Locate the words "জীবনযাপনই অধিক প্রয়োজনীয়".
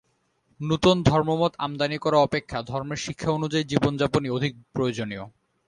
3.63-5.23